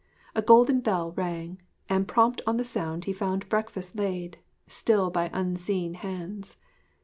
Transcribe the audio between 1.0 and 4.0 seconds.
rang; and prompt on the sound he found breakfast